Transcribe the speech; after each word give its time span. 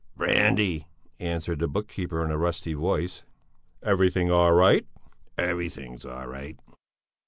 "Brandy," 0.17 0.87
answered 1.19 1.59
the 1.59 1.67
book 1.67 1.87
keeper 1.87 2.25
in 2.25 2.31
a 2.31 2.37
rusty 2.39 2.73
voice. 2.73 3.21
"Everything 3.83 4.31
all 4.31 4.51
right?" 4.53 4.87
"Everything 5.37 5.95
all 6.09 6.25
right." 6.25 6.57